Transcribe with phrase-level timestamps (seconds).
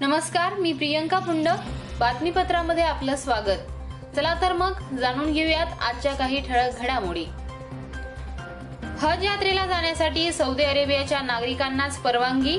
[0.00, 1.48] नमस्कार मी प्रियंका पुंड.
[1.98, 3.60] बातमीपत्रामध्ये आपलं स्वागत.
[4.16, 7.24] चला तर मग जाणून घेऊयात आजच्या काही ठळक घडामोडी.
[9.00, 12.58] हज यात्रेला जाण्यासाठी सौदी अरेबियाच्या नागरिकांनाच परवानगी.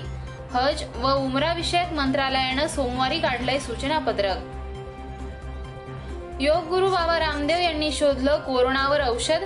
[0.51, 4.37] हज व उमरा विषयक मंत्रालयानं सोमवारी काढलंय सूचनापत्रक.
[6.41, 9.41] योग गुरु बाबा रामदेव यांनी शोधलं कोरोनावर औषध.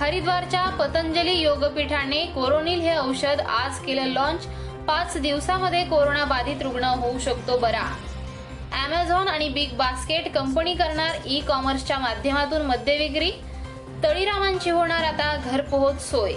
[0.00, 4.46] हरिद्वारच्या पतंजली योगपीठाने कोरोनिल हे औषध आज केलं लॉन्च
[4.88, 7.82] पाच दिवसामध्ये कोरोना बाधित रुग्ण होऊ शकतो बरा.
[8.74, 13.30] अमेझॉन आणि बिग बास्केट कंपनी करणार ई कॉमर्सच्या माध्यमातून मद्यविक्री
[14.04, 16.32] तळीरामांची होणार आता घरपोहोच सोय.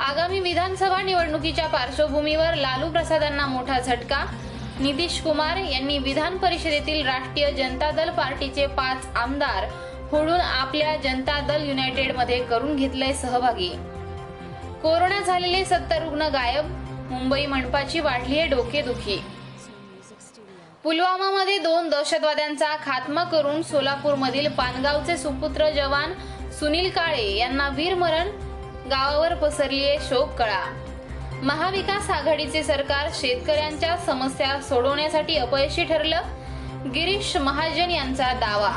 [0.00, 4.24] आगामी विधानसभा निवडणुकीच्या पार्श्वभूमीवर लालू प्रसादांना मोठा झटका.
[4.80, 9.66] नितीश कुमार यांनी विधान परिषदेतील राष्ट्रीय जनता दल पार्टीचे पाच आमदार
[10.10, 13.68] फोडून आपल्या जनता दल युनायटेडमध्ये करून घेतलंय सहभागी.
[14.82, 16.76] कोरोना झालेले सत्तर रुग्ण गायब.
[17.10, 19.16] मुंबई मनपाची वाढली आहे डोकेदुखी.
[20.82, 26.12] पुलवामामध्ये दोन दहशतवाद्यांचा खात्मा करून सोलापूरमधील पानगावचे सुपुत्र जवान
[26.58, 28.28] सुनील काळे यांना वीरमरण
[28.90, 30.62] गावावर पसरली आहे शोक कळा.
[31.42, 38.72] महाविकास आघाडीचे सरकार शेतकऱ्यांच्या समस्या सोडवण्यासाठी अपयशी ठरलं गिरीश महाजन यांचा दावा.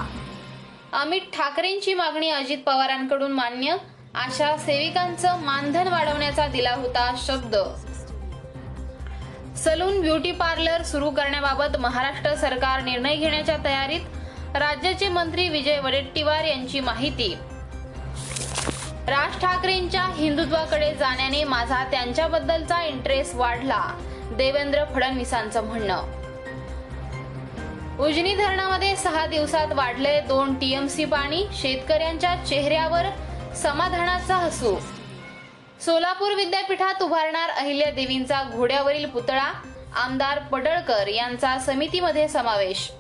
[1.02, 3.76] अमित ठाकरेंची मागणी अजित पवारांकडून मान्य
[4.16, 7.56] आशा सेविकांचं मानधन वाढवण्याचा दिला होता शब्द.
[9.58, 16.80] सलून ब्युटी पार्लर सुरू करण्याबाबत महाराष्ट्र सरकार निर्णय घेण्याच्या तयारीत राज्याचे मंत्री विजय वडेट्टीवार यांची
[16.80, 17.34] माहिती.
[19.08, 23.82] राज ठाकरेंच्या हिंदुत्वाकडे जाण्याने माझा त्यांच्याबद्दलचा इंटरेस्ट वाढला
[24.32, 26.02] देवेंद्र फडणवीसांचं म्हणणं.
[28.00, 33.06] उजनी धरणामध्ये सहा दिवसात वाढले दोन टीएमसी पाणी शेतकऱ्यांच्या चेहऱ्यावर
[33.56, 34.76] समाधानाचा हसू.
[35.86, 39.52] सोलापूर विद्यापीठात उभारणार अहिल्या देवींचा घोड्यावरील पुतळा
[39.96, 42.92] आमदार पडळकर यांचा समितीमध्ये समावेश.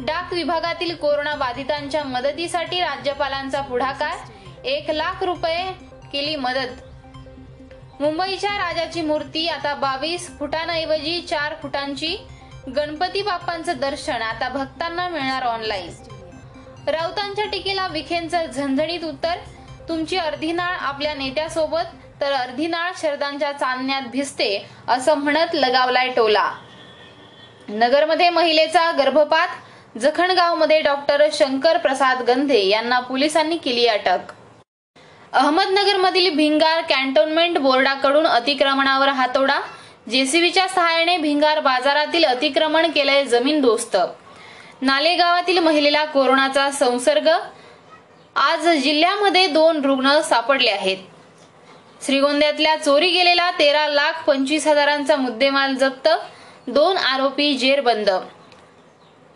[0.00, 5.64] डाक विभागातील कोरोना बाधितांच्या मदतीसाठी राज्यपालांचा पुढाकार एक लाख रुपये
[6.12, 6.84] केली मदत.
[8.00, 12.16] मुंबईच्या राजाची मूर्ती आता बावीस फुटांऐवजी चार फुटांची.
[12.76, 15.90] गणपती बाप्पांचं दर्शन आता भक्तांना मिळणार ऑनलाईन
[16.86, 19.38] राऊतांच्या टीकेला विखेंचं झणझणीत उत्तर.
[19.88, 21.84] तुमची अर्धी नाळ आपल्या नेत्यासोबत.
[22.20, 26.50] तर अर्धी नाळ शरदांच्या चांदण्यात भिजते असं म्हणत लगावलाय टोला.
[27.68, 34.32] नगरमध्ये महिलेचा गर्भपात जखणगावमध्ये डॉक्टर शंकर प्रसाद गंधे यांना पोलिसांनी केली अटक.
[35.32, 39.58] अहमदनगरमधील भिंगार कॅन्टोन्मेंट बोर्डाकडून अतिक्रमणावर हातोडा
[40.10, 43.96] जेसीबीच्या सहाय्याने भिंगार बाजारातील अतिक्रमण केलंय जमीन दोस्त.
[44.82, 47.28] नालेगावातील महिलेला कोरोनाचा संसर्ग
[48.36, 50.96] आज जिल्ह्यामध्ये दोन रुग्ण सापडले आहेत.
[52.06, 56.08] श्रीगोंद्यातल्या चोरी गेलेला तेरा लाख पंचवीस हजारांचा मुद्देमाल जप्त
[56.66, 58.10] दोन आरोपी जेरबंद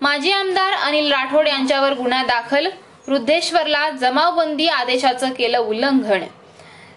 [0.01, 2.69] माजी आमदार अनिल राठोड यांच्यावर गुन्हा दाखल
[3.09, 6.25] वृद्धेश्वरला जमावबंदी आदेशाचं केलं उल्लंघन.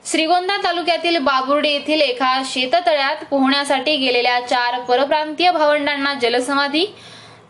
[0.06, 6.86] श्रीगोंदा तालुक्यातील बाबुर्डे येथील एका शेततळ्यात पोहण्यासाठी गेलेल्या चार परप्रांतीय भावंडांना जलसमाधी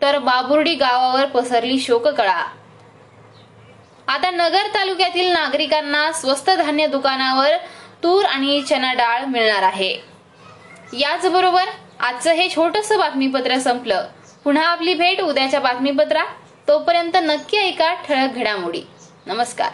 [0.02, 2.42] तर बाबुर्डी गावावर पसरली शोककळा.
[4.08, 7.56] आता नगर तालुक्यातील नागरिकांना स्वस्त धान्य दुकानावर
[8.04, 9.96] तूर आणि चना डाळ मिळणार आहे.
[10.94, 11.66] याचबरोबर
[12.00, 14.08] आजचं हे छोटंसं बातमीपत्र संपलं.
[14.44, 16.28] पुन्हा आपली भेट उद्याच्या बातमीपत्रात.
[16.68, 18.84] तोपर्यंत नक्की ऐका ठळक घडामोडी.
[19.26, 19.74] नमस्कार.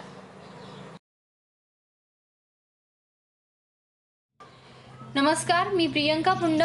[5.16, 6.64] नमस्कार मी प्रियंका पुंड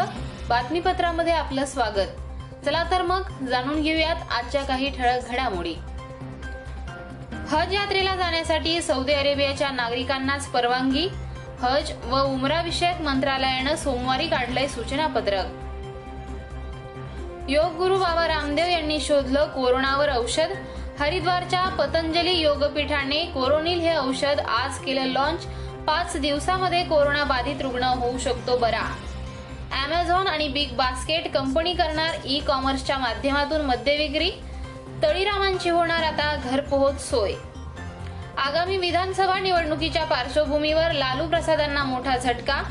[0.48, 2.08] बातमीपत्रामध्ये आपलं स्वागत.
[2.64, 5.74] चला तर मग जाणून घेऊयात आजच्या काही ठळक घडामोडी.
[7.48, 11.08] हज यात्रेला जाण्यासाठी सौदी अरेबियाच्या नागरिकांनाच परवानगी
[11.62, 15.50] हज व उमरा विषयक मंत्रालयानं सोमवारी काढलंय सूचनापत्रक.
[17.48, 20.54] योग गुरु बाबा रामदेव यांनी शोधलं कोरोनावर औषध.
[21.00, 25.46] हरिद्वारच्या पतंजली योगपीठाने कोरोनिल हे औषध आज केलं लॉन्च
[25.86, 28.82] पाच दिवसामध्ये कोरोना बाधित रुग्ण होऊ शकतो बरा.
[29.84, 34.30] अमेझॉन आणि बिग बास्केट कंपनी करणार ई कॉमर्सच्या माध्यमातून मद्यविक्री.
[35.02, 37.32] तळीरामांची होणार आता घरपोहोच सोय.
[38.42, 42.62] आगामी विधानसभा निवडणुकीच्या पार्श्वभूमीवर लालू प्रसादांना मोठा झटका.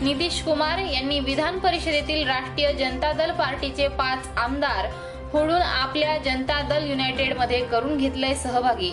[0.00, 4.86] नितीश कुमार यांनी विधान परिषदेतील राष्ट्रीय जनता दल पार्टीचे पाच आमदार
[5.32, 8.90] फोडून आपल्या जनता दल युनायटेडमध्ये करून घेतलंय सहभागी.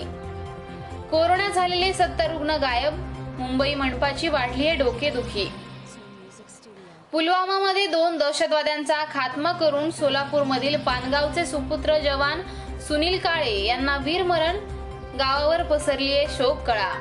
[1.11, 2.99] कोरोना झालेले सत्तर रुग्ण गायब
[3.39, 5.49] मुंबई मंडपाची वाढली आहे डोकेदुखी.
[7.11, 12.41] पुलवामामध्ये दोन दहशतवाद्यांचा खात्मा करून सोलापूरमधील पानगावचे सुपुत्र जवान
[12.87, 14.57] सुनील काळे यांना वीरमरण
[15.19, 16.91] गावावर पसरली आहे शोक कळा.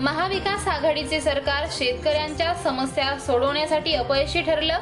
[0.00, 4.78] महाविकास आघाडीचे सरकार शेतकऱ्यांच्या समस्या सोडवण्यासाठी अपयशी ठरलं?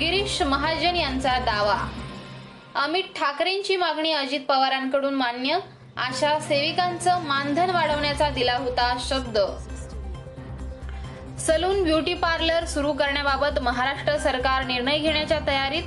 [0.00, 1.88] गिरीश महाजन यांचा दावा.
[2.74, 5.58] अमित ठाकरेंची मागणी अजित पवारांकडून मान्य?
[5.96, 9.38] आशा सेविकांचं मानधन वाढवण्याचा दिला होता शब्द.
[11.38, 15.82] सलून ब्युटी पार्लर सुरू करण्याबाबत महाराष्ट्र सरकार निर्णय घेण्याच्या तयारीत?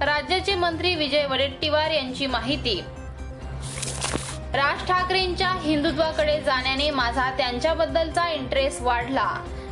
[0.00, 2.84] राज्याचे मंत्री विजय वडेट्टीवार यांची माहिती.
[4.54, 9.28] राज ठाकरेंच्या हिंदुत्वाकडे जाण्याने माझा त्यांच्याबद्दलचा इंटरेस्ट वाढला.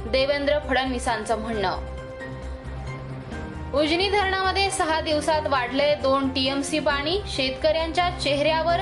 [0.07, 1.77] देवेंद्र फडणवीसांचं म्हणणं.
[3.75, 8.81] उजनी धरणामध्ये सहा दिवसात वाढले दोन टीएमसी पाणी शेतकऱ्यांच्या चेहऱ्यावर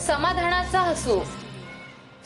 [0.00, 1.20] समाधानाचा हसू.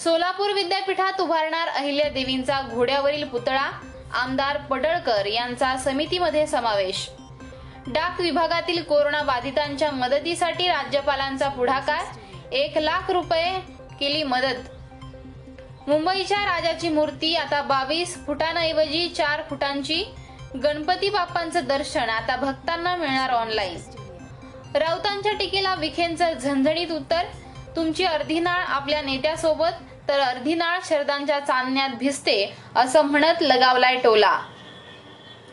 [0.04, 3.70] सोलापूर विद्यापीठात उभारणार अहिल्या देवींचा घोड्यावरील पुतळा
[4.14, 7.08] आमदार पडळकर यांचा समितीमध्ये समावेश.
[7.86, 12.04] डाक विभागातील कोरोना बाधितांच्या मदतीसाठी राज्यपालांचा पुढाकार
[12.52, 13.52] एक लाख रुपये
[14.00, 14.68] केली मदत.
[15.88, 20.02] मुंबईच्या राजाची मूर्ती आता बावीस फुटांऐवजी चार फुटांची
[20.62, 23.76] गणपती बाप्पांचं दर्शन आता भक्तांना मिळणार ऑनलाईन
[24.76, 27.24] राऊतांच्या टीकेला विखेंचं झणझणीत उत्तर
[27.76, 34.38] तुमची अर्धी नाळ आपल्या नेत्यासोबत तर अर्धी नाळ शरदांच्या चांदण्यात भिजते असं म्हणत लगावलाय टोला.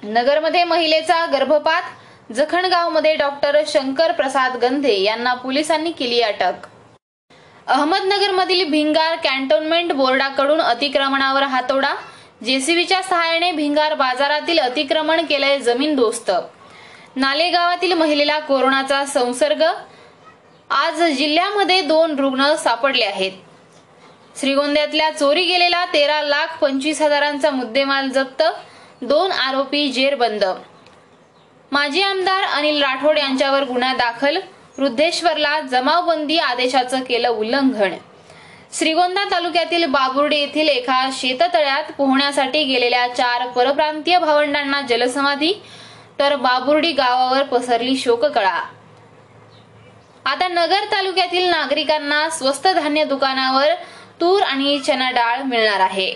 [0.04, 6.68] नगरमध्ये महिलेचा गर्भपात जखणगावमध्ये डॉक्टर शंकर प्रसाद गंधे यांना पोलिसांनी केली अटक.
[7.68, 11.94] अहमदनगरमधील भिंगार कॅन्टोन्मेंट बोर्डाकडून अतिक्रमणावर हातोडा.
[12.44, 16.32] जेसीबीच्या सहाय्याने भिंगार बाजारातील अतिक्रमण केलंय जमीन दोस्त.
[17.16, 19.64] नालेगावातील महिलेला कोरोनाचा संसर्ग.
[20.70, 23.32] आज जिल्ह्यामध्ये दोन रुग्ण सापडले आहेत.
[24.40, 28.44] श्रीगोंद्यातल्या चोरी गेलेला तेरा लाख पंचवीस हजारांचा मुद्देमाल जप्त.
[29.02, 30.44] दोन आरोपी जेरबंद.
[31.72, 34.38] माजी आमदार अनिल राठोड यांच्यावर गुन्हा दाखल.
[34.78, 37.92] वृद्धेश्वरला जमावबंदी आदेशाचं केलं उल्लंघन.
[38.74, 45.54] श्रीगोंदा तालुक्यातील बाबुर्डी येथील एका शेततळ्यात पोहण्यासाठी गेलेल्या चार परप्रांतीय भावंडांना जलसमाधी
[46.20, 48.62] तर बाबुर्डी गावावर पसरली शोककळा.
[50.26, 53.74] आता नगर तालुक्यातील नागरिकांना स्वस्त धान्य दुकानावर
[54.22, 56.16] तूर आणि चना डाळ मिळणार आहे.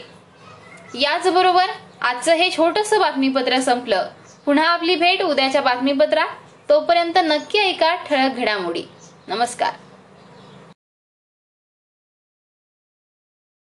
[0.95, 1.65] याचबरोबर
[2.01, 4.07] आजचं हे छोटस बातमीपत्र संपलं.
[4.45, 6.27] पुन्हा आपली भेट उद्याच्या बातमीपत्रात.
[6.69, 8.83] तोपर्यंत नक्की ऐका ठळक घडामोडी.
[9.27, 9.73] नमस्कार.